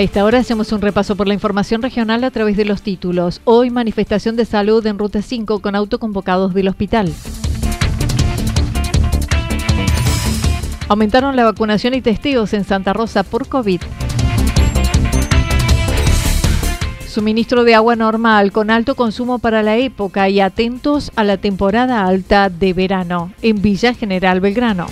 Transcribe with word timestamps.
A 0.00 0.02
esta 0.02 0.24
hora 0.24 0.38
hacemos 0.38 0.72
un 0.72 0.80
repaso 0.80 1.14
por 1.14 1.28
la 1.28 1.34
información 1.34 1.82
regional 1.82 2.24
a 2.24 2.30
través 2.30 2.56
de 2.56 2.64
los 2.64 2.80
títulos. 2.80 3.42
Hoy 3.44 3.68
manifestación 3.68 4.34
de 4.34 4.46
salud 4.46 4.86
en 4.86 4.98
Ruta 4.98 5.20
5 5.20 5.58
con 5.58 5.74
autoconvocados 5.74 6.54
del 6.54 6.68
hospital. 6.68 7.12
Aumentaron 10.88 11.36
la 11.36 11.44
vacunación 11.44 11.92
y 11.92 12.00
testeos 12.00 12.54
en 12.54 12.64
Santa 12.64 12.94
Rosa 12.94 13.24
por 13.24 13.46
COVID. 13.46 13.82
Suministro 17.06 17.64
de 17.64 17.74
agua 17.74 17.94
normal 17.94 18.52
con 18.52 18.70
alto 18.70 18.94
consumo 18.94 19.38
para 19.38 19.62
la 19.62 19.76
época 19.76 20.30
y 20.30 20.40
atentos 20.40 21.12
a 21.14 21.24
la 21.24 21.36
temporada 21.36 22.06
alta 22.06 22.48
de 22.48 22.72
verano 22.72 23.32
en 23.42 23.60
Villa 23.60 23.92
General 23.92 24.40
Belgrano. 24.40 24.86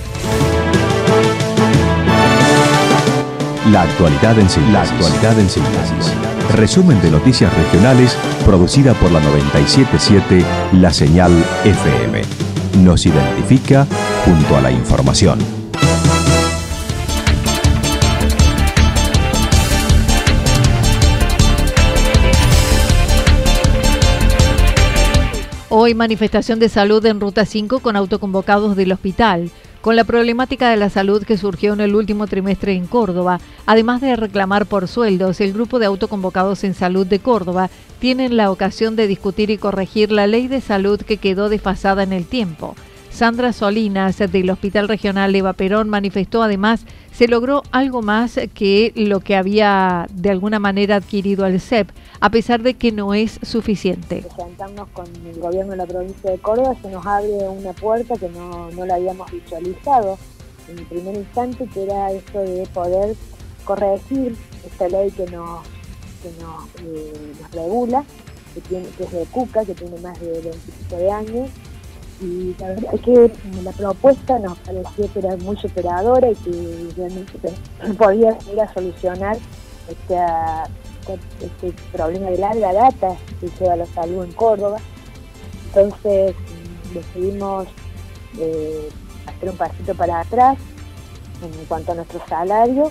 La 3.72 3.82
actualidad 3.82 4.38
en 4.38 4.48
síntesis. 4.48 4.72
La 4.72 4.82
actualidad 4.82 5.38
en 5.38 5.50
síntesis. 5.50 6.14
Resumen 6.54 7.02
de 7.02 7.10
noticias 7.10 7.52
regionales 7.54 8.16
producida 8.46 8.94
por 8.94 9.12
la 9.12 9.20
977 9.20 10.42
La 10.80 10.90
Señal 10.90 11.32
FM. 11.64 12.22
Nos 12.82 13.04
identifica 13.04 13.86
junto 14.24 14.56
a 14.56 14.62
la 14.62 14.70
información. 14.70 15.38
Hoy 25.68 25.94
manifestación 25.94 26.58
de 26.58 26.70
salud 26.70 27.04
en 27.04 27.20
Ruta 27.20 27.44
5 27.44 27.80
con 27.80 27.96
autoconvocados 27.96 28.76
del 28.76 28.92
hospital 28.92 29.50
con 29.80 29.96
la 29.96 30.04
problemática 30.04 30.70
de 30.70 30.76
la 30.76 30.90
salud 30.90 31.24
que 31.24 31.38
surgió 31.38 31.72
en 31.72 31.80
el 31.80 31.94
último 31.94 32.26
trimestre 32.26 32.72
en 32.72 32.86
Córdoba. 32.86 33.40
Además 33.66 34.00
de 34.00 34.16
reclamar 34.16 34.66
por 34.66 34.88
sueldos, 34.88 35.40
el 35.40 35.52
grupo 35.52 35.78
de 35.78 35.86
autoconvocados 35.86 36.64
en 36.64 36.74
salud 36.74 37.06
de 37.06 37.20
Córdoba 37.20 37.70
tienen 37.98 38.36
la 38.36 38.50
ocasión 38.50 38.96
de 38.96 39.06
discutir 39.06 39.50
y 39.50 39.58
corregir 39.58 40.12
la 40.12 40.26
ley 40.26 40.48
de 40.48 40.60
salud 40.60 41.00
que 41.00 41.16
quedó 41.16 41.48
desfasada 41.48 42.02
en 42.02 42.12
el 42.12 42.26
tiempo. 42.26 42.74
Sandra 43.18 43.52
Solinas 43.52 44.16
del 44.16 44.48
Hospital 44.48 44.86
Regional 44.86 45.34
Eva 45.34 45.52
Perón 45.52 45.88
manifestó 45.88 46.40
además 46.40 46.84
se 47.10 47.26
logró 47.26 47.64
algo 47.72 48.00
más 48.00 48.38
que 48.54 48.92
lo 48.94 49.18
que 49.18 49.34
había 49.34 50.06
de 50.12 50.30
alguna 50.30 50.60
manera 50.60 50.94
adquirido 50.94 51.44
el 51.44 51.60
CEP, 51.60 51.88
a 52.20 52.30
pesar 52.30 52.62
de 52.62 52.74
que 52.74 52.92
no 52.92 53.14
es 53.14 53.40
suficiente. 53.42 54.22
Presentarnos 54.22 54.86
con 54.90 55.06
el 55.26 55.40
gobierno 55.40 55.72
de 55.72 55.78
la 55.78 55.86
provincia 55.86 56.30
de 56.30 56.38
Córdoba 56.38 56.76
se 56.80 56.92
nos 56.92 57.04
abre 57.04 57.48
una 57.48 57.72
puerta 57.72 58.14
que 58.14 58.28
no, 58.28 58.70
no 58.70 58.86
la 58.86 58.94
habíamos 58.94 59.28
visualizado 59.32 60.16
en 60.68 60.78
el 60.78 60.86
primer 60.86 61.16
instante, 61.16 61.66
que 61.74 61.82
era 61.82 62.12
esto 62.12 62.38
de 62.38 62.68
poder 62.72 63.16
corregir 63.64 64.36
esta 64.64 64.88
ley 64.88 65.10
que 65.10 65.24
nos, 65.24 65.62
que 66.22 66.30
nos, 66.40 66.68
eh, 66.86 67.32
regula, 67.52 68.04
que, 68.54 68.60
tiene, 68.60 68.86
que 68.96 69.02
es 69.02 69.10
de 69.10 69.24
CUCA, 69.24 69.64
que 69.64 69.74
tiene 69.74 69.98
más 69.98 70.20
de 70.20 70.30
25 70.34 70.96
de 70.96 71.10
años, 71.10 71.50
y 72.20 72.54
la 72.58 72.68
verdad 72.68 72.94
es 72.94 73.00
que 73.00 73.32
la 73.62 73.72
propuesta 73.72 74.38
nos 74.38 74.58
pareció 74.58 75.12
que 75.12 75.18
era 75.20 75.36
muy 75.36 75.56
superadora 75.56 76.30
y 76.30 76.34
que 76.34 76.88
realmente 76.96 77.52
podía 77.98 78.36
ir 78.52 78.60
a 78.60 78.72
solucionar 78.72 79.36
este, 79.88 80.16
este 81.40 81.72
problema 81.92 82.30
de 82.30 82.38
larga 82.38 82.72
data 82.72 83.16
que 83.40 83.48
lleva 83.58 83.76
la 83.76 83.86
salud 83.86 84.24
en 84.24 84.32
Córdoba. 84.32 84.78
Entonces 85.66 86.34
decidimos 86.92 87.68
eh, 88.38 88.88
hacer 89.26 89.50
un 89.50 89.56
pasito 89.56 89.94
para 89.94 90.20
atrás 90.20 90.58
en 91.42 91.66
cuanto 91.66 91.92
a 91.92 91.94
nuestro 91.94 92.20
salario 92.28 92.90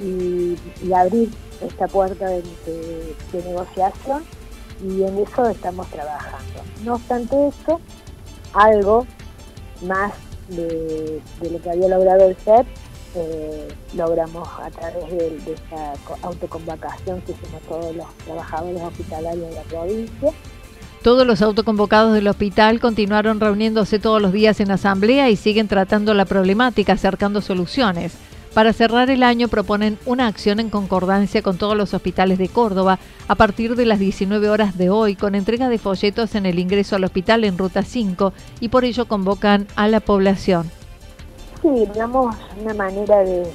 y, 0.00 0.56
abrir 0.92 1.30
esta 1.62 1.86
puerta 1.88 2.26
de 2.28 2.42
negociación 3.32 4.24
y 4.82 5.02
en 5.02 5.18
eso 5.18 5.48
estamos 5.48 5.86
trabajando. 5.88 6.62
No 6.84 6.94
obstante 6.94 7.48
esto, 7.48 7.80
algo 8.52 9.06
más 9.86 10.12
de, 10.48 11.20
lo 11.50 11.60
que 11.60 11.70
había 11.70 11.88
logrado 11.88 12.28
el 12.28 12.36
CEP, 12.36 12.66
eh, 13.16 13.68
logramos 13.94 14.48
a 14.60 14.70
través 14.70 15.10
de, 15.10 15.30
de 15.40 15.52
esta 15.52 15.94
autoconvocación 16.22 17.20
que 17.22 17.32
hicimos 17.32 17.62
todos 17.68 17.94
los 17.96 18.06
trabajadores 18.24 18.82
hospitalarios 18.82 19.48
de 19.48 19.54
la 19.54 19.62
provincia. 19.62 20.32
Todos 21.02 21.26
los 21.26 21.40
autoconvocados 21.40 22.12
del 22.12 22.28
hospital 22.28 22.78
continuaron 22.78 23.40
reuniéndose 23.40 23.98
todos 23.98 24.20
los 24.20 24.32
días 24.32 24.60
en 24.60 24.70
asamblea 24.70 25.30
y 25.30 25.36
siguen 25.36 25.66
tratando 25.66 26.12
la 26.12 26.26
problemática, 26.26 26.92
acercando 26.92 27.40
soluciones. 27.40 28.12
Para 28.54 28.72
cerrar 28.72 29.10
el 29.10 29.22
año 29.22 29.46
proponen 29.46 29.96
una 30.06 30.26
acción 30.26 30.58
en 30.58 30.70
concordancia 30.70 31.40
con 31.40 31.56
todos 31.56 31.76
los 31.76 31.94
hospitales 31.94 32.36
de 32.36 32.48
Córdoba 32.48 32.98
a 33.28 33.36
partir 33.36 33.76
de 33.76 33.86
las 33.86 34.00
19 34.00 34.50
horas 34.50 34.76
de 34.76 34.90
hoy 34.90 35.14
con 35.14 35.36
entrega 35.36 35.68
de 35.68 35.78
folletos 35.78 36.34
en 36.34 36.46
el 36.46 36.58
ingreso 36.58 36.96
al 36.96 37.04
hospital 37.04 37.44
en 37.44 37.56
Ruta 37.56 37.82
5 37.84 38.32
y 38.58 38.68
por 38.68 38.84
ello 38.84 39.06
convocan 39.06 39.68
a 39.76 39.86
la 39.86 40.00
población. 40.00 40.68
Sí, 41.62 41.68
digamos 41.68 42.34
una 42.60 42.74
manera 42.74 43.18
de, 43.18 43.46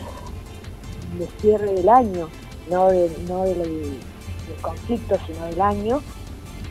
cierre 1.42 1.74
del 1.74 1.90
año, 1.90 2.30
no, 2.70 2.88
no 3.28 3.44
del, 3.44 4.00
conflicto, 4.62 5.18
sino 5.28 5.46
del 5.48 5.60
año, 5.60 6.02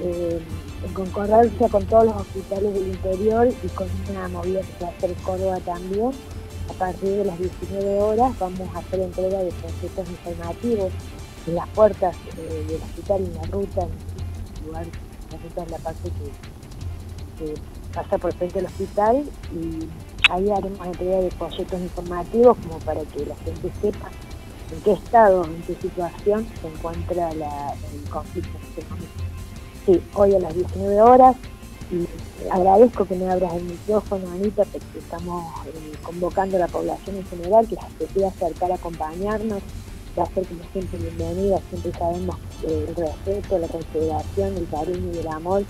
eh, 0.00 0.40
en 0.86 0.94
concordancia 0.94 1.68
con 1.68 1.84
todos 1.84 2.06
los 2.06 2.16
hospitales 2.16 2.72
del 2.72 2.88
interior 2.88 3.48
y 3.62 3.68
con 3.68 3.86
una 4.10 4.28
movida 4.28 4.60
que 4.60 4.84
va 4.84 4.90
a 4.90 4.96
hacer 4.96 5.12
Córdoba 5.24 5.58
también 5.58 6.12
a 6.68 6.72
partir 6.74 7.10
de 7.10 7.24
las 7.24 7.38
19 7.38 8.00
horas 8.00 8.38
vamos 8.38 8.74
a 8.74 8.78
hacer 8.78 9.00
entrega 9.00 9.38
de 9.38 9.50
proyectos 9.52 10.08
informativos 10.08 10.92
en 11.46 11.54
las 11.54 11.68
puertas 11.68 12.16
eh, 12.38 12.64
del 12.68 12.82
hospital 12.82 13.22
en 13.22 13.34
la 13.34 13.42
ruta, 13.42 13.82
en 13.82 13.90
el 14.60 14.66
lugar, 14.66 14.86
la 15.30 15.38
ruta 15.38 15.62
es 15.62 15.70
la 15.70 15.78
parte 15.78 16.10
que, 16.10 17.54
pasa 17.92 18.18
por 18.18 18.32
frente 18.34 18.56
del 18.56 18.66
hospital 18.66 19.24
y 19.52 19.88
ahí 20.30 20.50
haremos 20.50 20.86
entrega 20.86 21.20
de 21.20 21.28
proyectos 21.30 21.80
informativos 21.80 22.56
como 22.58 22.78
para 22.80 23.02
que 23.02 23.26
la 23.26 23.36
gente 23.36 23.70
sepa 23.80 24.10
en 24.72 24.80
qué 24.80 24.92
estado, 24.92 25.44
en 25.44 25.62
qué 25.62 25.74
situación 25.76 26.46
se 26.60 26.66
encuentra 26.66 27.30
el 27.30 28.10
conflicto. 28.10 28.58
Sí, 29.86 30.02
hoy 30.14 30.34
a 30.34 30.40
las 30.40 30.54
19 30.54 31.00
horas 31.02 31.36
y 31.90 32.06
agradezco 32.50 33.04
que 33.04 33.14
me 33.14 33.30
abras 33.30 33.54
el 33.54 33.64
micrófono, 33.64 34.30
Anita, 34.30 34.64
porque 34.64 34.98
estamos 34.98 35.44
eh, 35.66 35.92
convocando 36.02 36.56
a 36.56 36.60
la 36.60 36.68
población 36.68 37.16
en 37.16 37.26
general 37.26 37.66
que 37.66 37.76
se 37.98 38.12
quiera 38.12 38.28
acercar 38.28 38.72
a 38.72 38.74
acompañarnos, 38.74 39.62
va 40.18 40.24
a 40.24 40.34
ser 40.34 40.46
como 40.46 40.60
siempre 40.72 40.98
bienvenida, 40.98 41.60
siempre 41.70 41.92
sabemos 41.92 42.36
el 42.66 42.94
respeto, 42.94 43.58
la 43.58 43.68
consideración, 43.68 44.56
el 44.56 44.68
cariño 44.68 45.12
y 45.14 45.18
el 45.18 45.28
amor 45.28 45.64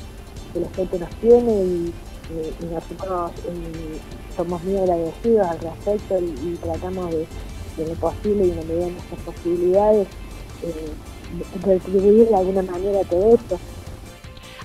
que 0.52 0.60
la 0.60 0.68
gente 0.70 0.98
nos 0.98 1.10
tiene 1.16 1.52
y, 1.52 1.92
eh, 2.32 2.52
nosotros 2.72 3.32
eh, 3.46 3.98
somos 4.34 4.62
muy 4.64 4.78
agradecidos 4.78 5.46
al 5.46 5.58
respecto 5.60 6.18
y, 6.18 6.56
tratamos 6.62 7.10
de, 7.10 7.26
de, 7.76 7.88
lo 7.88 7.94
posible 7.96 8.46
y 8.46 8.50
en 8.50 8.56
la 8.56 8.62
medida 8.62 8.84
de 8.86 8.92
nuestras 8.92 9.20
posibilidades 9.20 10.08
retribuir 11.62 12.28
de 12.28 12.34
alguna 12.34 12.62
manera 12.62 13.02
todo 13.04 13.34
esto. 13.34 13.58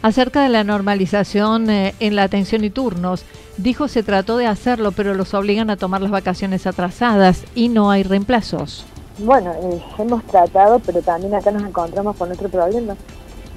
Acerca 0.01 0.43
de 0.43 0.49
la 0.49 0.63
normalización 0.63 1.69
en 1.69 2.15
la 2.15 2.23
atención 2.23 2.63
y 2.63 2.69
turnos, 2.69 3.25
dijo 3.57 3.87
se 3.87 4.03
trató 4.03 4.37
de 4.37 4.47
hacerlo, 4.47 4.91
pero 4.91 5.13
los 5.13 5.33
obligan 5.33 5.69
a 5.69 5.77
tomar 5.77 6.01
las 6.01 6.11
vacaciones 6.11 6.65
atrasadas 6.65 7.43
y 7.55 7.69
no 7.69 7.91
hay 7.91 8.03
reemplazos. 8.03 8.85
Bueno, 9.17 9.53
hemos 9.97 10.23
tratado, 10.23 10.79
pero 10.79 11.01
también 11.01 11.35
acá 11.35 11.51
nos 11.51 11.63
encontramos 11.63 12.15
con 12.15 12.31
otro 12.31 12.47
problema 12.47 12.95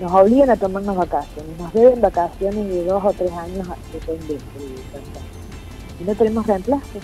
nos 0.00 0.12
obligan 0.12 0.50
a 0.50 0.56
tomarnos 0.56 0.96
vacaciones, 0.96 1.58
nos 1.58 1.72
deben 1.72 2.00
vacaciones 2.00 2.66
de 2.68 2.84
dos 2.84 3.04
o 3.04 3.12
tres 3.12 3.30
años 3.32 3.68
depende 3.92 4.38
y 6.00 6.04
no 6.04 6.14
tenemos 6.14 6.46
reemplazo. 6.46 6.98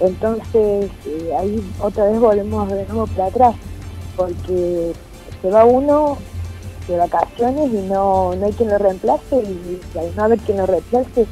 Entonces 0.00 0.90
eh, 1.06 1.30
ahí 1.38 1.62
otra 1.80 2.04
vez 2.04 2.18
volvemos 2.18 2.68
de 2.70 2.86
nuevo 2.86 3.06
para 3.08 3.26
atrás, 3.26 3.54
porque 4.16 4.92
se 5.42 5.50
va 5.50 5.64
uno 5.64 6.16
de 6.88 6.96
vacaciones 6.96 7.72
y 7.72 7.88
no, 7.88 8.34
no 8.34 8.46
hay 8.46 8.52
quien 8.52 8.70
lo 8.70 8.78
reemplace 8.78 9.36
y, 9.36 9.98
al 9.98 10.14
no 10.16 10.24
haber 10.24 10.38
quien 10.40 10.58
lo 10.58 10.66
reemplace, 10.66 11.26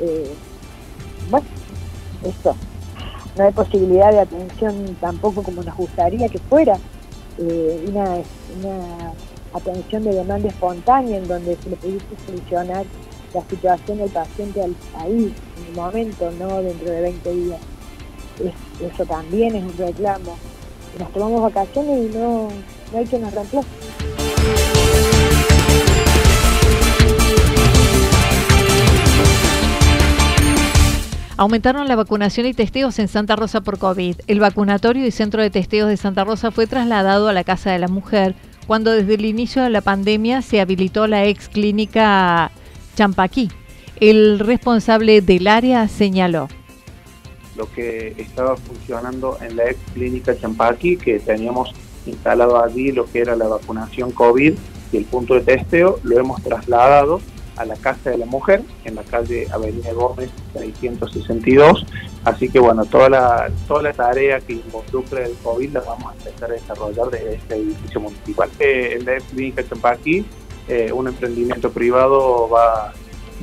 eh, 0.00 0.34
bueno, 1.30 1.46
eso. 2.24 2.54
No 3.36 3.44
hay 3.44 3.52
posibilidad 3.52 4.12
de 4.12 4.20
atención 4.20 4.96
tampoco 5.00 5.42
como 5.42 5.62
nos 5.62 5.76
gustaría 5.76 6.28
que 6.28 6.38
fuera. 6.38 6.76
Eh, 7.38 7.86
una, 7.88 8.04
una 8.58 9.12
atención 9.54 10.04
de 10.04 10.14
demanda 10.14 10.48
espontánea 10.48 11.18
en 11.18 11.28
donde 11.28 11.56
se 11.56 11.70
le 11.70 11.76
pudiese 11.76 12.06
solucionar 12.26 12.84
la 13.32 13.42
situación 13.44 13.98
del 13.98 14.10
paciente 14.10 14.60
ahí, 14.96 15.34
en 15.56 15.66
el 15.66 15.74
momento, 15.74 16.30
no 16.32 16.62
dentro 16.62 16.90
de 16.90 17.00
20 17.00 17.32
días. 17.32 17.60
eso 18.80 19.06
también 19.06 19.54
es 19.54 19.62
un 19.62 19.76
reclamo. 19.76 20.36
Nos 20.98 21.12
tomamos 21.12 21.42
vacaciones 21.42 22.10
y 22.10 22.16
no, 22.16 22.48
no 22.92 22.98
hay 22.98 23.06
que 23.06 23.18
nos 23.18 23.32
reemplace. 23.32 24.79
Aumentaron 31.40 31.88
la 31.88 31.96
vacunación 31.96 32.44
y 32.44 32.52
testeos 32.52 32.98
en 32.98 33.08
Santa 33.08 33.34
Rosa 33.34 33.62
por 33.62 33.78
COVID. 33.78 34.14
El 34.26 34.40
vacunatorio 34.40 35.06
y 35.06 35.10
centro 35.10 35.40
de 35.40 35.48
testeos 35.48 35.88
de 35.88 35.96
Santa 35.96 36.22
Rosa 36.22 36.50
fue 36.50 36.66
trasladado 36.66 37.28
a 37.28 37.32
la 37.32 37.44
Casa 37.44 37.72
de 37.72 37.78
la 37.78 37.88
Mujer 37.88 38.34
cuando 38.66 38.90
desde 38.90 39.14
el 39.14 39.24
inicio 39.24 39.62
de 39.62 39.70
la 39.70 39.80
pandemia 39.80 40.42
se 40.42 40.60
habilitó 40.60 41.06
la 41.06 41.24
ex 41.24 41.48
clínica 41.48 42.50
Champaquí. 42.94 43.48
El 44.00 44.38
responsable 44.38 45.22
del 45.22 45.46
área 45.46 45.88
señaló. 45.88 46.48
Lo 47.56 47.72
que 47.72 48.14
estaba 48.18 48.58
funcionando 48.58 49.38
en 49.40 49.56
la 49.56 49.70
ex 49.70 49.78
clínica 49.94 50.38
Champaquí, 50.38 50.98
que 50.98 51.20
teníamos 51.20 51.72
instalado 52.04 52.62
allí 52.62 52.92
lo 52.92 53.06
que 53.10 53.20
era 53.20 53.34
la 53.34 53.48
vacunación 53.48 54.12
COVID 54.12 54.52
y 54.92 54.96
el 54.98 55.04
punto 55.06 55.32
de 55.32 55.40
testeo, 55.40 56.00
lo 56.02 56.20
hemos 56.20 56.42
trasladado 56.42 57.22
a 57.60 57.66
la 57.66 57.76
Casa 57.76 58.10
de 58.10 58.18
la 58.18 58.26
Mujer, 58.26 58.62
en 58.84 58.94
la 58.94 59.02
calle 59.02 59.46
Avenida 59.52 59.92
Gómez 59.92 60.30
662. 60.54 61.86
Así 62.24 62.48
que 62.48 62.58
bueno, 62.58 62.86
toda 62.86 63.10
la, 63.10 63.50
toda 63.68 63.82
la 63.82 63.92
tarea 63.92 64.40
que 64.40 64.54
involucra 64.54 65.24
el 65.26 65.34
COVID 65.42 65.70
la 65.72 65.80
vamos 65.80 66.12
a 66.12 66.16
empezar 66.16 66.50
a 66.50 66.54
desarrollar 66.54 67.10
desde 67.10 67.34
este 67.34 67.56
edificio 67.56 68.00
municipal. 68.00 68.48
Eh, 68.58 68.96
en 68.98 69.04
la 69.04 69.18
clínica 69.18 69.62
Champaquí, 69.68 70.24
eh, 70.68 70.90
un 70.92 71.08
emprendimiento 71.08 71.70
privado 71.70 72.48
va, 72.48 72.92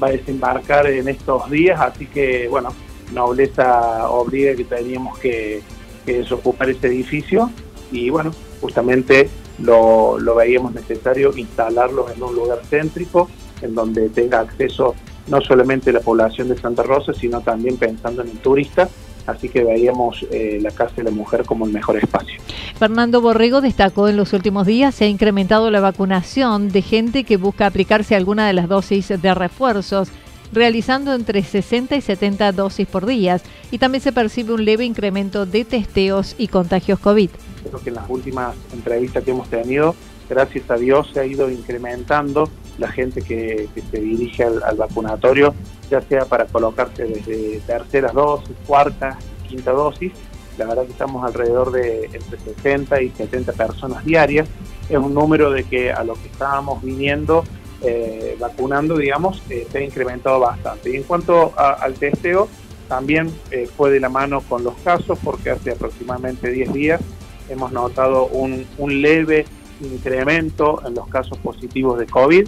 va 0.01 0.07
a 0.07 0.11
desembarcar 0.11 0.87
en 0.87 1.07
estos 1.07 1.49
días, 1.51 1.79
así 1.79 2.07
que 2.07 2.47
bueno, 2.47 2.73
nobleza 3.13 4.09
obliga 4.09 4.55
que 4.55 4.63
teníamos 4.63 5.19
que, 5.19 5.61
que 6.05 6.19
desocupar 6.19 6.69
ese 6.69 6.87
edificio 6.87 7.51
y 7.91 8.09
bueno, 8.09 8.31
justamente 8.61 9.29
lo, 9.59 10.19
lo 10.19 10.35
veíamos 10.35 10.73
necesario 10.73 11.35
instalarlos 11.35 12.11
en 12.11 12.23
un 12.23 12.35
lugar 12.35 12.61
céntrico 12.69 13.29
en 13.61 13.75
donde 13.75 14.09
tenga 14.09 14.39
acceso 14.39 14.95
no 15.27 15.41
solamente 15.41 15.91
la 15.91 15.99
población 15.99 16.47
de 16.47 16.57
Santa 16.57 16.83
Rosa, 16.83 17.13
sino 17.13 17.41
también 17.41 17.77
pensando 17.77 18.21
en 18.21 18.29
el 18.29 18.37
turista. 18.37 18.89
Así 19.25 19.49
que 19.49 19.63
veíamos 19.63 20.25
eh, 20.31 20.57
la 20.61 20.71
Casa 20.71 20.93
de 20.95 21.03
la 21.03 21.11
Mujer 21.11 21.43
como 21.45 21.65
el 21.65 21.73
mejor 21.73 21.97
espacio. 21.97 22.39
Fernando 22.79 23.19
Borrego 23.19 23.59
destacó 23.59 24.07
en 24.07 24.15
los 24.15 24.31
últimos 24.31 24.65
días 24.65 24.95
se 24.95 25.03
ha 25.03 25.07
incrementado 25.09 25.69
la 25.69 25.81
vacunación 25.81 26.69
de 26.69 26.81
gente 26.81 27.25
que 27.25 27.35
busca 27.35 27.65
aplicarse 27.65 28.15
alguna 28.15 28.47
de 28.47 28.53
las 28.53 28.69
dosis 28.69 29.09
de 29.09 29.33
refuerzos 29.33 30.09
realizando 30.53 31.13
entre 31.13 31.43
60 31.43 31.95
y 31.95 32.01
70 32.01 32.51
dosis 32.53 32.87
por 32.87 33.05
día 33.05 33.41
y 33.71 33.77
también 33.79 34.01
se 34.01 34.11
percibe 34.11 34.53
un 34.53 34.65
leve 34.65 34.85
incremento 34.85 35.45
de 35.45 35.65
testeos 35.65 36.35
y 36.37 36.47
contagios 36.47 36.99
COVID. 36.99 37.29
Creo 37.63 37.81
que 37.81 37.89
en 37.89 37.95
las 37.95 38.09
últimas 38.09 38.55
entrevistas 38.73 39.23
que 39.23 39.31
hemos 39.31 39.49
tenido, 39.49 39.95
gracias 40.29 40.69
a 40.71 40.75
Dios, 40.75 41.09
se 41.13 41.19
ha 41.19 41.25
ido 41.25 41.49
incrementando 41.49 42.49
la 42.77 42.89
gente 42.89 43.21
que, 43.21 43.67
se 43.91 43.99
dirige 43.99 44.43
al, 44.43 44.77
vacunatorio, 44.77 45.53
ya 45.89 46.01
sea 46.01 46.25
para 46.25 46.45
colocarse 46.45 47.03
desde 47.05 47.59
terceras 47.65 48.13
dosis, 48.13 48.55
cuarta, 48.65 49.17
quinta 49.47 49.71
dosis. 49.71 50.11
La 50.57 50.65
verdad 50.65 50.85
que 50.85 50.91
estamos 50.91 51.23
alrededor 51.23 51.71
de 51.71 52.05
entre 52.05 52.39
60 52.39 53.01
y 53.01 53.09
70 53.09 53.53
personas 53.53 54.03
diarias. 54.03 54.47
Es 54.89 54.97
un 54.97 55.13
número 55.13 55.51
de 55.51 55.63
que 55.63 55.91
a 55.91 56.03
lo 56.03 56.13
que 56.13 56.27
estábamos 56.27 56.81
viniendo 56.81 57.43
eh, 57.81 58.35
vacunando, 58.39 58.97
digamos, 58.97 59.41
eh, 59.49 59.67
se 59.71 59.77
ha 59.77 59.81
incrementado 59.81 60.39
bastante. 60.39 60.91
Y 60.91 60.95
en 60.95 61.03
cuanto 61.03 61.53
al 61.57 61.93
testeo, 61.93 62.47
también 62.87 63.31
eh, 63.51 63.67
fue 63.75 63.91
de 63.91 63.99
la 63.99 64.09
mano 64.09 64.41
con 64.41 64.63
los 64.63 64.75
casos, 64.77 65.19
porque 65.23 65.51
hace 65.51 65.71
aproximadamente 65.71 66.49
10 66.49 66.73
días 66.73 67.01
hemos 67.49 67.71
notado 67.71 68.25
un 68.25 68.65
leve 69.01 69.45
incremento 69.81 70.81
en 70.85 70.95
los 70.95 71.07
casos 71.07 71.37
positivos 71.37 71.99
de 71.99 72.07
COVID 72.07 72.47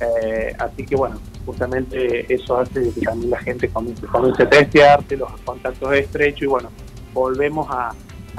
eh, 0.00 0.54
así 0.58 0.84
que 0.84 0.96
bueno, 0.96 1.20
justamente 1.44 2.32
eso 2.32 2.58
hace 2.58 2.92
que 2.92 3.00
también 3.00 3.30
la 3.30 3.38
gente 3.38 3.68
comience, 3.68 4.06
comience 4.06 4.42
a 4.42 4.50
testearse, 4.50 5.16
los 5.16 5.30
contactos 5.44 5.92
estrechos 5.94 6.42
y 6.42 6.46
bueno, 6.46 6.70
volvemos 7.12 7.66
a, 7.70 7.94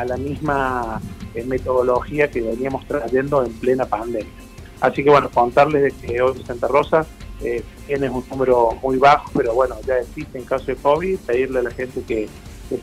la 0.05 0.15
misma 0.15 1.01
eh, 1.35 1.43
metodología 1.43 2.31
que 2.31 2.39
veníamos 2.39 2.87
trayendo 2.87 3.43
en 3.43 3.51
plena 3.53 3.85
pandemia. 3.85 4.31
Así 4.79 5.03
que 5.03 5.09
bueno, 5.09 5.29
contarles 5.29 5.83
de 5.83 5.91
que 5.91 6.21
hoy 6.21 6.41
Santa 6.45 6.69
Rosa 6.69 7.05
eh, 7.41 7.63
tiene 7.85 8.09
un 8.09 8.23
número 8.29 8.77
muy 8.81 8.97
bajo, 8.97 9.29
pero 9.35 9.53
bueno, 9.53 9.75
ya 9.85 9.97
existe 9.97 10.37
en 10.37 10.45
caso 10.45 10.67
de 10.67 10.75
COVID, 10.77 11.19
pedirle 11.19 11.59
a 11.59 11.63
la 11.63 11.71
gente 11.71 12.01
que, 12.03 12.29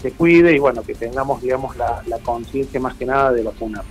se 0.03 0.11
cuide 0.13 0.53
y 0.53 0.59
bueno, 0.59 0.83
que 0.83 0.97
tengamos 0.97 1.41
digamos 1.41 1.77
la, 1.77 2.03
la 2.09 2.19
conciencia 2.19 2.81
más 2.81 2.97
que 2.97 3.07
nada 3.07 3.33
de 3.33 3.45
vacunar. 3.45 3.85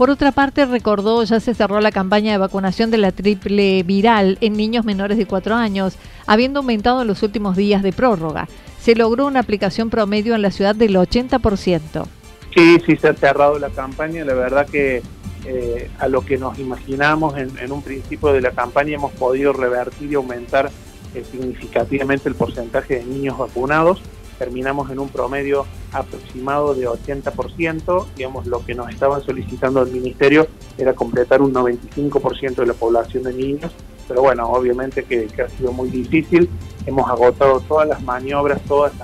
Por 0.00 0.08
otra 0.08 0.32
parte, 0.32 0.64
recordó, 0.64 1.22
ya 1.24 1.40
se 1.40 1.52
cerró 1.52 1.78
la 1.82 1.92
campaña 1.92 2.32
de 2.32 2.38
vacunación 2.38 2.90
de 2.90 2.96
la 2.96 3.12
triple 3.12 3.82
viral 3.82 4.38
en 4.40 4.54
niños 4.54 4.86
menores 4.86 5.18
de 5.18 5.26
4 5.26 5.54
años, 5.54 5.98
habiendo 6.26 6.60
aumentado 6.60 7.02
en 7.02 7.06
los 7.06 7.22
últimos 7.22 7.54
días 7.54 7.82
de 7.82 7.92
prórroga. 7.92 8.48
Se 8.80 8.94
logró 8.94 9.26
una 9.26 9.40
aplicación 9.40 9.90
promedio 9.90 10.34
en 10.34 10.40
la 10.40 10.52
ciudad 10.52 10.74
del 10.74 10.96
80%. 10.96 12.06
Sí, 12.54 12.78
sí, 12.86 12.96
se 12.96 13.08
ha 13.08 13.12
cerrado 13.12 13.58
la 13.58 13.68
campaña. 13.68 14.24
La 14.24 14.32
verdad 14.32 14.66
que 14.66 15.02
eh, 15.44 15.90
a 15.98 16.08
lo 16.08 16.22
que 16.22 16.38
nos 16.38 16.58
imaginamos 16.58 17.36
en, 17.36 17.70
un 17.70 17.82
principio 17.82 18.32
de 18.32 18.40
la 18.40 18.52
campaña 18.52 18.94
hemos 18.94 19.12
podido 19.12 19.52
revertir 19.52 20.10
y 20.10 20.14
aumentar 20.14 20.70
eh, 21.14 21.22
significativamente 21.30 22.26
el 22.26 22.36
porcentaje 22.36 23.00
de 23.00 23.04
niños 23.04 23.36
vacunados 23.36 24.00
terminamos 24.40 24.90
en 24.90 24.98
un 24.98 25.10
promedio 25.10 25.66
aproximado 25.92 26.74
de 26.74 26.88
80%, 26.88 28.06
digamos, 28.16 28.46
lo 28.46 28.64
que 28.64 28.74
nos 28.74 28.88
estaban 28.88 29.22
solicitando 29.22 29.82
el 29.82 29.90
ministerio 29.90 30.46
era 30.78 30.94
completar 30.94 31.42
un 31.42 31.52
95% 31.52 32.54
de 32.54 32.66
la 32.66 32.72
población 32.72 33.24
de 33.24 33.34
niños, 33.34 33.70
pero 34.08 34.22
bueno, 34.22 34.48
obviamente 34.48 35.04
que, 35.04 35.28
ha 35.42 35.48
sido 35.50 35.72
muy 35.72 35.90
difícil, 35.90 36.48
hemos 36.86 37.06
agotado 37.10 37.60
todas 37.60 37.86
las 37.86 38.02
maniobras, 38.02 38.62
todas 38.62 38.94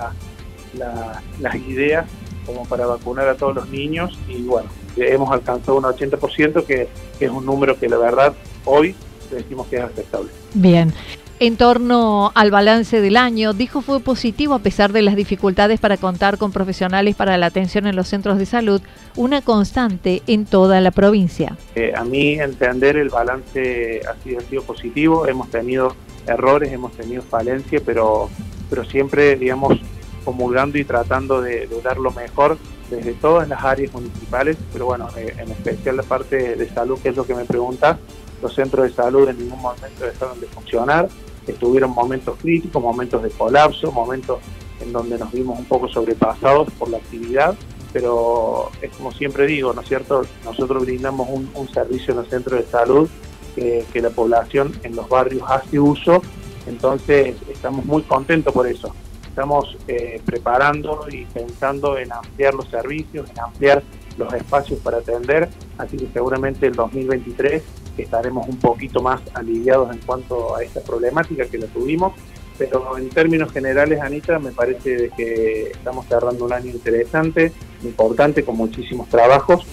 las, 0.73 1.55
ideas 1.55 2.07
como 2.43 2.65
para 2.65 2.87
vacunar 2.87 3.29
a 3.29 3.35
todos 3.35 3.53
los 3.57 3.69
niños 3.69 4.17
y 4.27 4.41
bueno, 4.41 4.69
hemos 4.95 5.29
alcanzado 5.29 5.77
un 5.77 5.83
80% 5.83 6.65
que, 6.65 6.89
que 7.19 7.25
es 7.25 7.31
un 7.31 7.45
número 7.45 7.77
que 7.79 7.87
la 7.87 7.97
verdad 7.97 8.33
hoy 8.65 8.95
decimos 9.29 9.67
que 9.67 9.75
es 9.75 9.83
aceptable. 9.83 10.31
Bien. 10.55 10.91
En 11.39 11.55
torno 11.55 12.31
al 12.33 12.49
balance 12.49 12.99
del 12.99 13.15
año, 13.15 13.53
dijo 13.53 13.81
fue 13.81 13.99
positivo 13.99 14.55
a 14.55 14.59
pesar 14.59 14.91
de 14.91 15.03
las 15.03 15.15
dificultades 15.15 15.79
para 15.79 15.97
contar 15.97 16.39
con 16.39 16.51
profesionales 16.51 17.15
para 17.15 17.37
la 17.37 17.45
atención 17.45 17.85
en 17.85 17.95
los 17.95 18.07
centros 18.07 18.39
de 18.39 18.47
salud, 18.47 18.81
una 19.15 19.43
constante 19.43 20.23
en 20.25 20.45
toda 20.45 20.81
la 20.81 20.89
provincia. 20.89 21.55
Eh, 21.75 21.93
a 21.95 22.03
mí 22.03 22.39
entender 22.39 22.97
el 22.97 23.09
balance 23.09 24.01
ha 24.09 24.15
sido, 24.23 24.41
sido 24.41 24.63
positivo, 24.63 25.27
hemos 25.27 25.51
tenido 25.51 25.95
errores, 26.25 26.73
hemos 26.73 26.93
tenido 26.93 27.21
falencias, 27.21 27.83
pero, 27.85 28.31
pero 28.67 28.83
siempre, 28.83 29.35
digamos, 29.35 29.77
comulgando 30.25 30.79
y 30.79 30.85
tratando 30.85 31.39
de, 31.39 31.69
dar 31.83 31.99
lo 31.99 32.09
mejor 32.09 32.57
desde 32.89 33.13
todas 33.13 33.47
las 33.47 33.63
áreas 33.63 33.93
municipales, 33.93 34.57
pero 34.73 34.87
bueno, 34.87 35.07
eh, 35.15 35.35
en 35.37 35.51
especial 35.51 35.97
la 35.97 36.03
parte 36.03 36.55
de 36.55 36.69
salud, 36.69 36.97
que 36.99 37.09
es 37.09 37.15
lo 37.15 37.27
que 37.27 37.35
me 37.35 37.45
pregunta, 37.45 37.99
los 38.41 38.53
centros 38.53 38.87
de 38.87 38.93
salud 38.93 39.27
en 39.29 39.37
ningún 39.37 39.61
momento 39.61 40.05
dejaron 40.05 40.39
de 40.39 40.47
funcionar, 40.47 41.09
estuvieron 41.47 41.91
momentos 41.91 42.37
críticos, 42.39 42.81
momentos 42.81 43.23
de 43.23 43.29
colapso, 43.29 43.91
momentos 43.91 44.39
en 44.81 44.91
donde 44.91 45.17
nos 45.17 45.31
vimos 45.31 45.57
un 45.57 45.65
poco 45.65 45.87
sobrepasados 45.87 46.69
por 46.77 46.89
la 46.89 46.97
actividad, 46.97 47.55
pero 47.93 48.69
es 48.81 48.91
como 48.91 49.11
siempre 49.11 49.47
digo, 49.47 49.73
¿no 49.73 49.81
es 49.81 49.87
cierto? 49.87 50.21
Nosotros 50.43 50.83
brindamos 50.83 51.27
un, 51.29 51.69
servicio 51.69 52.13
en 52.13 52.19
el 52.19 52.29
centro 52.29 52.57
de 52.57 52.63
salud 52.63 53.09
que 53.55 54.01
la 54.01 54.11
población 54.11 54.71
en 54.83 54.95
los 54.95 55.09
barrios 55.09 55.43
hace 55.49 55.79
uso, 55.79 56.21
entonces 56.67 57.35
estamos 57.49 57.85
muy 57.85 58.03
contentos 58.03 58.53
por 58.53 58.67
eso. 58.67 58.93
Estamos 59.27 59.77
eh, 59.87 60.21
preparando 60.25 61.05
y 61.11 61.25
pensando 61.25 61.97
en 61.97 62.11
ampliar 62.11 62.53
los 62.53 62.67
servicios, 62.69 63.29
en 63.29 63.39
ampliar 63.39 63.83
los 64.17 64.33
espacios 64.33 64.79
para 64.79 64.97
atender, 64.97 65.47
así 65.77 65.95
que 65.95 66.07
seguramente 66.11 66.65
el 66.65 66.73
2023 66.73 67.61
estaremos 68.03 68.47
un 68.47 68.57
poquito 68.57 69.01
más 69.01 69.21
aliviados 69.33 69.93
en 69.93 69.99
cuanto 69.99 70.55
a 70.55 70.63
esta 70.63 70.81
problemática 70.81 71.45
que 71.45 71.57
la 71.57 71.67
tuvimos 71.67 72.13
pero 72.57 72.97
en 72.97 73.09
términos 73.09 73.51
generales, 73.51 74.01
Anita, 74.01 74.39
me 74.39 74.51
parece 74.51 75.11
que 75.15 75.71
estamos 75.71 76.05
cerrando 76.07 76.45
un 76.45 76.53
año 76.53 76.71
interesante, 76.71 77.51
importante, 77.83 78.43
con 78.43 78.57
muchísimos 78.57 79.07
trabajos. 79.09 79.63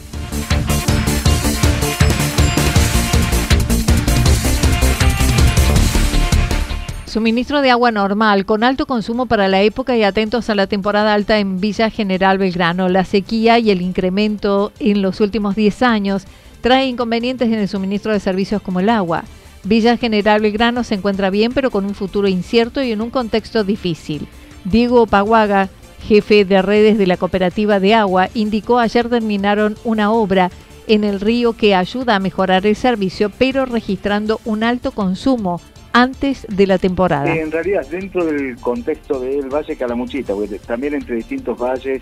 Suministro 7.07 7.63
de 7.63 7.71
agua 7.71 7.93
normal, 7.93 8.45
con 8.45 8.65
alto 8.65 8.87
consumo 8.87 9.27
para 9.27 9.47
la 9.47 9.63
época 9.63 9.97
y 9.97 10.03
atentos 10.03 10.51
a 10.51 10.57
la 10.57 10.67
temporada 10.67 11.15
alta 11.15 11.39
en 11.39 11.61
Villa 11.61 11.89
General 11.89 12.39
Belgrano. 12.39 12.89
La 12.89 13.05
sequía 13.05 13.61
y 13.61 13.71
el 13.71 13.83
incremento 13.83 14.73
en 14.81 15.01
los 15.01 15.21
últimos 15.21 15.55
10 15.55 15.83
años 15.83 16.27
trae 16.65 16.87
inconvenientes 16.87 17.49
en 17.49 17.59
el 17.59 17.69
suministro 17.69 18.11
de 18.11 18.21
servicios 18.21 18.63
como 18.63 18.81
el 18.81 18.89
agua. 18.89 19.25
Villa 19.65 19.99
General 19.99 20.41
Belgrano 20.41 20.83
se 20.83 20.95
encuentra 20.95 21.29
bien, 21.29 21.53
pero 21.53 21.71
con 21.71 21.85
un 21.85 21.95
futuro 21.95 22.27
incierto 22.27 22.83
y 22.83 22.91
en 22.91 23.03
un 23.03 23.11
contexto 23.11 23.65
difícil. 23.65 24.27
Diego 24.65 25.07
Paguaga, 25.07 25.69
jefe 26.09 26.47
de 26.47 26.63
redes 26.63 26.97
de 26.97 27.07
la 27.07 27.19
cooperativa 27.19 27.81
de 27.81 27.93
agua, 27.93 28.31
indicó 28.33 28.79
ayer 28.79 29.11
terminaron 29.11 29.77
una 29.85 30.11
obra 30.11 30.51
en 30.87 31.05
el 31.05 31.21
río 31.21 31.53
que 31.53 31.75
ayuda 31.75 32.17
a 32.17 32.19
mejorar 32.19 32.65
el 32.65 32.77
servicio, 32.77 33.31
pero 33.37 33.67
registrando 33.67 34.41
un 34.47 34.65
alto 34.65 34.93
consumo 34.93 35.61
antes 35.93 36.47
de 36.49 36.67
la 36.67 36.79
temporada. 36.79 37.31
En 37.31 37.53
realidad, 37.53 37.87
dentro 37.91 38.25
del 38.25 38.57
contexto 38.57 39.21
del 39.21 39.51
Valle 39.51 39.77
Calamuchita, 39.77 40.33
también 40.67 40.95
entre 40.95 41.17
distintos 41.17 41.59
valles 41.59 42.01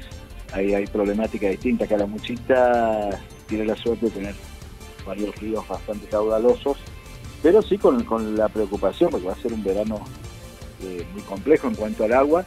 hay, 0.52 0.72
hay 0.72 0.86
problemáticas 0.86 1.50
distintas. 1.50 1.88
Calamuchita 1.88 3.10
tiene 3.48 3.64
la 3.64 3.74
suerte 3.74 4.06
de 4.06 4.12
tener 4.12 4.51
varios 5.04 5.34
ríos 5.36 5.66
bastante 5.68 6.06
caudalosos 6.06 6.78
pero 7.42 7.60
sí 7.60 7.76
con, 7.76 8.36
la 8.36 8.48
preocupación, 8.48 9.10
porque 9.10 9.26
va 9.26 9.32
a 9.32 9.36
ser 9.36 9.52
un 9.52 9.64
verano 9.64 10.00
eh, 10.82 11.04
muy 11.12 11.22
complejo 11.22 11.66
en 11.66 11.74
cuanto 11.74 12.04
al 12.04 12.12
agua. 12.12 12.44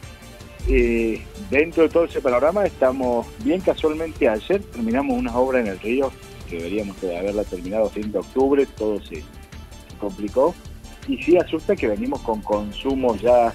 Eh, 0.68 1.22
dentro 1.50 1.84
de 1.84 1.88
todo 1.90 2.06
ese 2.06 2.20
panorama 2.20 2.66
estamos 2.66 3.26
bien 3.44 3.60
casualmente 3.60 4.28
ayer 4.28 4.60
terminamos 4.64 5.16
una 5.16 5.36
obra 5.36 5.60
en 5.60 5.68
el 5.68 5.78
río 5.78 6.10
que 6.50 6.56
deberíamos 6.56 7.00
de 7.00 7.16
haberla 7.16 7.44
terminado 7.44 7.88
fin 7.88 8.10
de 8.10 8.18
octubre, 8.18 8.66
todo 8.76 9.00
se, 9.00 9.22
complicó 10.00 10.56
y 11.06 11.22
sí 11.22 11.36
asusta 11.36 11.76
que 11.76 11.86
venimos 11.86 12.20
con 12.22 12.42
consumo 12.42 13.14
ya 13.14 13.54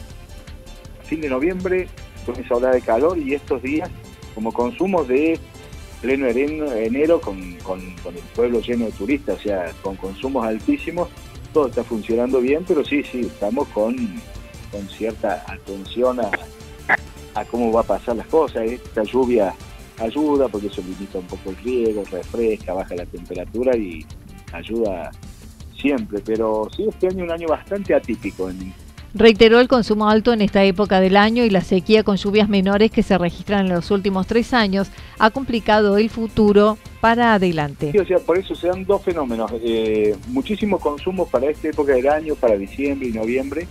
fin 1.03 1.19
de 1.19 1.27
noviembre 1.27 1.89
con 2.25 2.39
esa 2.39 2.55
ola 2.55 2.71
de 2.71 2.81
calor 2.81 3.17
y 3.17 3.33
estos 3.33 3.61
días 3.61 3.89
como 4.33 4.53
consumo 4.53 5.03
de 5.03 5.37
pleno 6.01 6.27
enero 6.27 7.21
con, 7.21 7.55
con 7.57 7.79
el 7.79 8.23
pueblo 8.35 8.59
lleno 8.59 8.85
de 8.85 8.91
turistas, 8.91 9.39
o 9.39 9.41
sea, 9.41 9.71
con 9.83 9.95
consumos 9.95 10.45
altísimos 10.45 11.07
todo 11.53 11.67
está 11.67 11.83
funcionando 11.83 12.39
bien, 12.39 12.63
pero 12.67 12.83
sí, 12.83 13.03
sí, 13.03 13.21
estamos 13.21 13.67
con, 13.69 13.95
con 14.71 14.87
cierta 14.89 15.43
atención 15.47 16.19
a, 16.19 16.31
a 17.35 17.45
cómo 17.45 17.71
va 17.71 17.81
a 17.81 17.83
pasar 17.83 18.15
las 18.15 18.27
cosas. 18.27 18.63
Esta 18.63 19.03
lluvia 19.03 19.53
ayuda 19.99 20.47
porque 20.47 20.67
eso 20.67 20.81
limita 20.81 21.19
un 21.19 21.27
poco 21.27 21.49
el 21.49 21.57
riego, 21.57 22.03
refresca, 22.09 22.73
baja 22.73 22.95
la 22.95 23.05
temperatura 23.05 23.75
y 23.75 24.05
ayuda 24.53 25.11
siempre. 25.79 26.21
Pero 26.25 26.67
sí, 26.75 26.85
este 26.87 27.07
año 27.07 27.17
es 27.17 27.23
un 27.23 27.31
año 27.31 27.47
bastante 27.47 27.93
atípico 27.93 28.49
en, 28.49 28.73
Reiteró 29.13 29.59
el 29.59 29.67
consumo 29.67 30.09
alto 30.09 30.31
en 30.31 30.41
esta 30.41 30.63
época 30.63 31.01
del 31.01 31.17
año 31.17 31.43
y 31.43 31.49
la 31.49 31.59
sequía 31.61 32.03
con 32.03 32.15
lluvias 32.15 32.47
menores 32.47 32.91
que 32.91 33.03
se 33.03 33.17
registran 33.17 33.65
en 33.65 33.73
los 33.73 33.91
últimos 33.91 34.25
tres 34.25 34.53
años 34.53 34.89
ha 35.19 35.31
complicado 35.31 35.97
el 35.97 36.09
futuro 36.09 36.77
para 37.01 37.33
adelante. 37.33 37.91
Sí, 37.91 37.97
o 37.97 38.05
sea, 38.05 38.19
por 38.19 38.37
eso 38.37 38.55
se 38.55 38.67
dan 38.67 38.85
dos 38.85 39.03
fenómenos. 39.03 39.51
Eh, 39.63 40.15
muchísimo 40.27 40.79
consumo 40.79 41.27
para 41.27 41.49
esta 41.49 41.67
época 41.67 41.93
del 41.93 42.07
año, 42.07 42.35
para 42.35 42.55
diciembre 42.55 43.09
y 43.09 43.11
noviembre, 43.11 43.67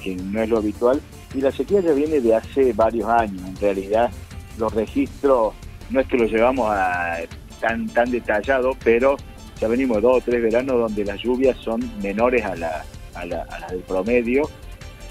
que 0.00 0.14
no 0.14 0.40
es 0.40 0.48
lo 0.48 0.58
habitual, 0.58 1.00
y 1.34 1.40
la 1.40 1.50
sequía 1.50 1.80
ya 1.80 1.92
viene 1.92 2.20
de 2.20 2.36
hace 2.36 2.72
varios 2.72 3.08
años. 3.08 3.42
En 3.48 3.56
realidad, 3.56 4.12
los 4.58 4.72
registros 4.72 5.54
no 5.90 6.00
es 6.00 6.06
que 6.06 6.16
los 6.16 6.30
llevamos 6.30 6.70
a 6.70 7.16
tan, 7.60 7.88
tan 7.88 8.12
detallado, 8.12 8.76
pero 8.84 9.16
ya 9.60 9.66
venimos 9.66 10.00
dos 10.00 10.18
o 10.18 10.20
tres 10.20 10.40
veranos 10.40 10.78
donde 10.78 11.04
las 11.04 11.20
lluvias 11.20 11.56
son 11.58 11.80
menores 12.00 12.44
a 12.44 12.54
la, 12.54 12.84
a 13.14 13.26
la, 13.26 13.42
a 13.42 13.58
la 13.58 13.66
del 13.68 13.80
promedio 13.80 14.48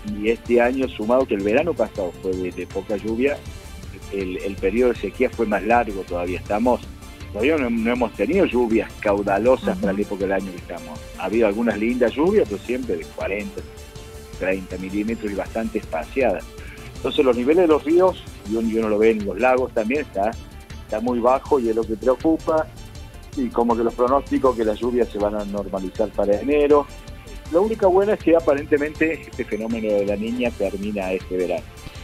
y 0.05 0.29
este 0.29 0.62
año 0.62 0.88
sumado 0.89 1.25
que 1.25 1.36
el 1.36 1.43
verano 1.43 1.74
pasado 1.74 2.12
fue 2.22 2.31
de, 2.31 2.67
poca 2.67 2.98
lluvia, 2.98 3.38
el, 4.12 4.55
periodo 4.55 4.93
de 4.93 5.00
sequía 5.00 5.29
fue 5.29 5.45
más 5.45 5.63
largo 5.63 6.01
todavía. 6.01 6.39
Estamos, 6.39 6.81
todavía 7.31 7.57
no, 7.57 7.91
hemos 7.91 8.13
tenido 8.13 8.45
lluvias 8.45 8.91
caudalosas 9.00 9.77
para 9.77 9.93
la 9.93 10.01
época 10.01 10.24
del 10.24 10.33
año 10.33 10.51
que 10.51 10.57
estamos. 10.57 11.00
Ha 11.17 11.25
habido 11.25 11.48
algunas 11.48 11.77
lindas 11.77 12.13
lluvias, 12.13 12.48
pero 12.50 12.62
siempre 12.62 12.98
de 12.98 13.05
40, 13.05 13.62
30 14.39 14.77
milímetros 14.77 15.31
y 15.31 15.36
bastante 15.36 15.79
espaciadas. 15.79 16.43
Entonces 16.95 17.25
los 17.25 17.36
niveles 17.36 17.63
de 17.63 17.67
los 17.67 17.83
ríos, 17.83 18.24
y 18.50 18.55
uno, 18.55 18.89
lo 18.89 18.98
ve 18.98 19.12
en 19.12 19.25
los 19.25 19.39
lagos 19.39 19.74
también, 19.74 20.01
está, 20.01 20.31
está 20.83 21.00
muy 21.00 21.19
bajo 21.19 21.60
y 21.60 21.69
es 21.69 21.75
lo 21.75 21.83
que 21.83 21.95
preocupa. 21.95 22.67
Y 23.36 23.48
como 23.48 23.75
que 23.75 23.83
los 23.83 23.95
pronósticos 23.95 24.55
que 24.55 24.63
las 24.63 24.79
lluvias 24.79 25.10
se 25.10 25.17
van 25.17 25.33
a 25.36 25.43
normalizar 25.43 26.10
para 26.10 26.39
enero, 26.39 26.86
la 27.51 27.59
única 27.59 27.88
buena 27.88 28.13
es 28.13 28.19
que 28.19 28.35
aparentemente 28.35 29.21
este 29.21 29.45
fenómeno 29.45 29.91
de 29.93 30.05
la 30.05 30.15
niña 30.15 30.50
termina 30.51 31.12
este 31.12 31.38
verano. 31.38 31.63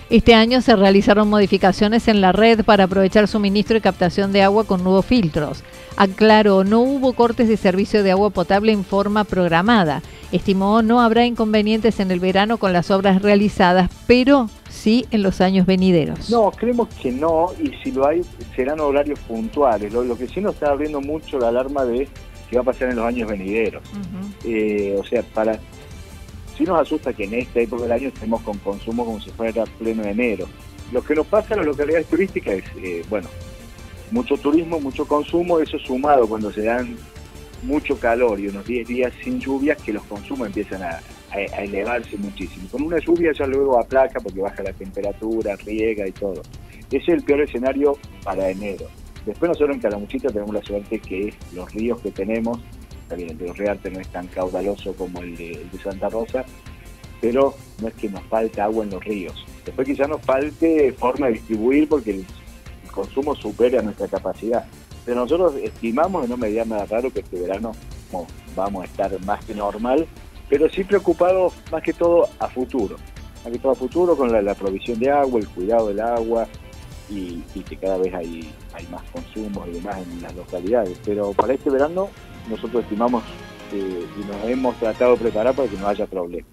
Este 0.09 0.33
año 0.33 0.61
se 0.61 0.75
realizaron 0.75 1.29
modificaciones 1.29 2.07
en 2.07 2.19
la 2.19 2.31
red 2.31 2.63
para 2.65 2.85
aprovechar 2.85 3.27
suministro 3.27 3.77
y 3.77 3.81
captación 3.81 4.31
de 4.31 4.41
agua 4.41 4.63
con 4.63 4.83
nuevos 4.83 5.05
filtros. 5.05 5.63
Aclaró, 5.97 6.63
no 6.63 6.79
hubo 6.79 7.13
cortes 7.13 7.47
de 7.47 7.57
servicio 7.57 8.01
de 8.01 8.09
agua 8.09 8.31
potable 8.31 8.71
en 8.71 8.83
forma 8.83 9.23
programada. 9.23 10.01
Estimó 10.31 10.81
no 10.81 10.99
habrá 11.01 11.27
inconvenientes 11.27 11.99
en 11.99 12.09
el 12.09 12.19
verano 12.19 12.57
con 12.57 12.73
las 12.73 12.89
obras 12.89 13.21
realizadas, 13.21 13.91
pero 14.07 14.49
sí 14.67 15.05
en 15.11 15.21
los 15.21 15.41
años 15.41 15.67
venideros. 15.67 16.31
No, 16.31 16.49
creemos 16.49 16.87
que 16.95 17.11
no, 17.11 17.51
y 17.61 17.71
si 17.83 17.91
lo 17.91 18.07
hay, 18.07 18.21
serán 18.55 18.79
horarios 18.79 19.19
puntuales. 19.19 19.93
Lo, 19.93 20.03
lo 20.03 20.17
que 20.17 20.27
sí 20.27 20.41
nos 20.41 20.55
está 20.55 20.71
abriendo 20.71 21.01
mucho 21.01 21.37
la 21.37 21.49
alarma 21.49 21.85
de 21.85 22.07
qué 22.49 22.55
va 22.55 22.61
a 22.63 22.65
pasar 22.65 22.89
en 22.89 22.95
los 22.95 23.05
años 23.05 23.29
venideros. 23.29 23.83
Eh, 24.43 24.95
o 24.99 25.03
sea, 25.03 25.21
para 25.21 25.59
sí 26.57 26.63
nos 26.65 26.81
asusta 26.81 27.13
que 27.13 27.23
en 27.23 27.35
esta 27.35 27.61
época 27.61 27.83
del 27.83 27.91
año 27.93 28.07
estemos 28.09 28.41
con 28.41 28.57
consumo 28.57 29.05
como 29.05 29.21
si 29.21 29.29
fuera 29.31 29.63
pleno 29.77 30.03
de 30.03 30.11
enero. 30.11 30.47
Lo 30.91 31.01
que 31.01 31.15
nos 31.15 31.27
pasa 31.27 31.53
en 31.53 31.59
las 31.59 31.67
localidades 31.67 32.07
turísticas 32.07 32.55
es, 32.55 32.65
eh, 32.83 33.05
bueno, 33.09 33.29
mucho 34.11 34.35
turismo, 34.37 34.79
mucho 34.79 35.07
consumo, 35.07 35.59
eso 35.59 35.77
sumado 35.79 36.27
cuando 36.27 36.51
se 36.51 36.63
dan 36.63 36.97
mucho 37.63 37.97
calor 37.99 38.39
y 38.39 38.47
unos 38.47 38.65
10 38.65 38.87
días 38.87 39.13
sin 39.23 39.39
lluvias 39.39 39.81
que 39.81 39.93
los 39.93 40.03
consumos 40.03 40.47
empiezan 40.47 40.83
a, 40.83 40.99
elevarse 41.31 42.17
muchísimo. 42.17 42.67
Con 42.71 42.81
una 42.81 42.97
lluvia 42.97 43.31
ya 43.31 43.45
luego 43.45 43.79
aplaca 43.79 44.19
porque 44.19 44.41
baja 44.41 44.63
la 44.63 44.73
temperatura, 44.73 45.55
riega 45.57 46.07
y 46.07 46.11
todo. 46.11 46.41
Ese 46.89 46.97
es 46.97 47.09
el 47.09 47.23
peor 47.23 47.41
escenario 47.41 47.99
para 48.23 48.49
enero. 48.49 48.87
Después 49.29 49.49
nosotros 49.49 49.75
en 49.75 49.81
Calamuchita 49.81 50.29
tenemos 50.29 50.55
la 50.55 50.63
suerte 50.63 50.97
que 50.97 51.31
los 51.53 51.71
ríos 51.71 52.01
que 52.01 52.09
tenemos, 52.09 52.59
también 53.07 53.29
el 53.29 53.37
de 53.37 53.53
Rearte 53.53 53.91
no 53.91 53.99
es 53.99 54.07
tan 54.07 54.25
caudaloso 54.25 54.95
como 54.95 55.21
el 55.21 55.37
de, 55.37 55.67
Santa 55.83 56.09
Rosa, 56.09 56.43
pero 57.21 57.53
no 57.79 57.87
es 57.89 57.93
que 57.93 58.09
nos 58.09 58.23
falte 58.23 58.59
agua 58.59 58.85
en 58.85 58.89
los 58.89 59.05
ríos. 59.05 59.45
Después 59.63 59.87
quizá 59.87 60.07
nos 60.07 60.23
falte 60.23 60.91
forma 60.93 61.27
de 61.27 61.33
distribuir 61.33 61.87
porque 61.87 62.09
el, 62.09 62.25
consumo 62.91 63.35
supera 63.35 63.83
nuestra 63.83 64.07
capacidad. 64.07 64.65
Pero 65.05 65.21
nosotros 65.21 65.53
estimamos, 65.61 66.25
y 66.25 66.29
no 66.29 66.35
me 66.35 66.49
nada 66.65 66.87
raro, 66.87 67.11
que 67.11 67.19
este 67.19 67.39
verano 67.39 67.73
vamos 68.55 68.81
a 68.81 68.85
estar 68.85 69.25
más 69.25 69.45
que 69.45 69.53
normal, 69.53 70.07
pero 70.49 70.67
sí 70.71 70.83
preocupados 70.83 71.53
más 71.71 71.83
que 71.83 71.93
todo 71.93 72.27
a 72.39 72.47
futuro. 72.47 72.95
Más 73.43 73.53
que 73.53 73.59
todo 73.59 73.73
a 73.73 73.75
futuro 73.75 74.17
con 74.17 74.43
la 74.43 74.55
provisión 74.55 74.97
de 74.97 75.11
agua, 75.11 75.39
el 75.39 75.47
cuidado 75.49 75.89
del 75.89 75.99
agua, 75.99 76.47
y, 77.09 77.41
que 77.67 77.77
cada 77.77 77.97
vez 77.97 78.13
hay, 78.13 78.53
hay 78.73 78.87
más 78.87 79.01
consumo 79.11 79.65
y 79.67 79.71
demás 79.71 79.97
en 79.97 80.21
las 80.21 80.35
localidades. 80.35 80.99
Pero 81.05 81.33
para 81.33 81.53
este 81.53 81.69
verano 81.69 82.09
nosotros 82.49 82.83
estimamos 82.83 83.23
y 83.71 84.25
nos 84.25 84.43
hemos 84.45 84.75
tratado 84.77 85.11
de 85.13 85.17
preparar 85.17 85.55
para 85.55 85.69
que 85.69 85.77
no 85.77 85.87
haya 85.87 86.05
problema. 86.05 86.45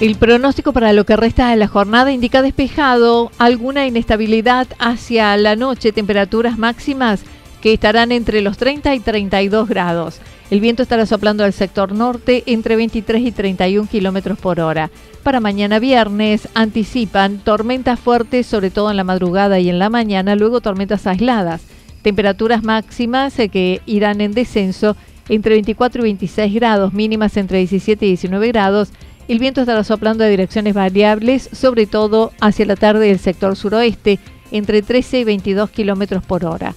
El 0.00 0.16
pronóstico 0.16 0.72
para 0.72 0.94
lo 0.94 1.04
que 1.04 1.16
resta 1.16 1.50
de 1.50 1.56
la 1.56 1.68
jornada 1.68 2.12
indica 2.12 2.40
despejado, 2.40 3.30
alguna 3.36 3.86
inestabilidad 3.86 4.68
hacia 4.78 5.36
la 5.36 5.54
noche, 5.54 5.92
temperaturas 5.92 6.56
máximas 6.56 7.24
que 7.66 7.72
estarán 7.72 8.12
entre 8.12 8.42
los 8.42 8.58
30 8.58 8.94
y 8.94 9.00
32 9.00 9.68
grados. 9.68 10.20
El 10.52 10.60
viento 10.60 10.84
estará 10.84 11.04
soplando 11.04 11.42
al 11.42 11.52
sector 11.52 11.90
norte 11.90 12.44
entre 12.46 12.76
23 12.76 13.20
y 13.20 13.32
31 13.32 13.88
kilómetros 13.88 14.38
por 14.38 14.60
hora. 14.60 14.92
Para 15.24 15.40
mañana 15.40 15.80
viernes 15.80 16.48
anticipan 16.54 17.38
tormentas 17.38 17.98
fuertes, 17.98 18.46
sobre 18.46 18.70
todo 18.70 18.92
en 18.92 18.96
la 18.96 19.02
madrugada 19.02 19.58
y 19.58 19.68
en 19.68 19.80
la 19.80 19.90
mañana, 19.90 20.36
luego 20.36 20.60
tormentas 20.60 21.08
aisladas. 21.08 21.62
Temperaturas 22.02 22.62
máximas 22.62 23.36
eh, 23.40 23.48
que 23.48 23.80
irán 23.84 24.20
en 24.20 24.30
descenso 24.30 24.96
entre 25.28 25.54
24 25.54 26.02
y 26.02 26.04
26 26.04 26.54
grados, 26.54 26.92
mínimas 26.92 27.36
entre 27.36 27.58
17 27.58 28.06
y 28.06 28.10
19 28.10 28.46
grados 28.46 28.92
el 29.26 29.40
viento 29.40 29.62
estará 29.62 29.82
soplando 29.82 30.22
a 30.22 30.28
direcciones 30.28 30.74
variables, 30.74 31.50
sobre 31.50 31.86
todo 31.86 32.30
hacia 32.40 32.64
la 32.64 32.76
tarde 32.76 33.08
del 33.08 33.18
sector 33.18 33.56
suroeste, 33.56 34.20
entre 34.52 34.82
13 34.82 35.18
y 35.18 35.24
22 35.24 35.70
kilómetros 35.70 36.24
por 36.24 36.44
hora. 36.44 36.76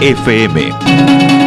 FM. 0.00 1.39